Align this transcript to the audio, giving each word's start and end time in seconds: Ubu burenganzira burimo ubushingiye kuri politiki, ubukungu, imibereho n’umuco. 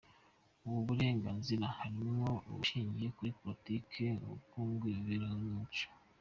Ubu 0.65 0.79
burenganzira 0.87 1.65
burimo 1.95 2.31
ubushingiye 2.49 3.07
kuri 3.17 3.31
politiki, 3.39 4.03
ubukungu, 4.25 4.83
imibereho 4.87 5.35
n’umuco. 5.41 5.85